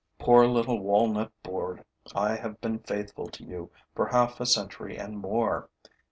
Poor 0.17 0.47
little 0.47 0.79
walnut 0.79 1.31
board, 1.43 1.85
I 2.15 2.35
have 2.35 2.59
been 2.59 2.79
faithful 2.79 3.27
to 3.29 3.43
you 3.43 3.69
for 3.93 4.07
half 4.07 4.39
a 4.41 4.47
century 4.47 4.97
and 4.97 5.19
more. 5.19 5.69